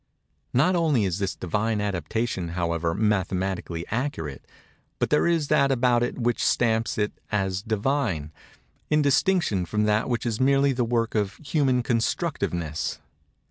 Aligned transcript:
Not 0.51 0.75
only 0.75 1.03
is 1.05 1.19
this 1.19 1.35
Divine 1.35 1.79
adaptation, 1.79 2.53
however, 2.57 2.95
mathematically 2.95 3.85
accurate, 3.91 4.43
but 4.97 5.11
there 5.11 5.27
is 5.27 5.47
that 5.49 5.71
about 5.71 6.01
it 6.01 6.17
which 6.17 6.43
stamps 6.43 6.97
it 6.97 7.11
as 7.31 7.61
divine, 7.61 8.31
in 8.89 9.03
distinction 9.03 9.63
from 9.63 9.83
that 9.83 10.09
which 10.09 10.25
is 10.25 10.39
merely 10.41 10.73
the 10.73 10.83
work 10.83 11.13
of 11.13 11.35
human 11.35 11.83
constructiveness. 11.83 12.97